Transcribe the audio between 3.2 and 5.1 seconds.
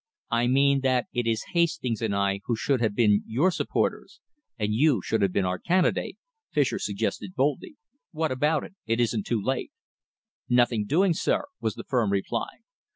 your supporters, and you who